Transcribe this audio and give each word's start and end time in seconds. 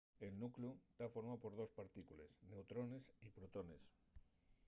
el 0.25 0.33
nucleu 0.43 0.73
ta 0.97 1.05
formáu 1.15 1.37
por 1.43 1.53
dos 1.59 1.75
partícules– 1.79 2.31
neutrones 2.51 3.03
y 3.27 3.27
protones 3.37 3.83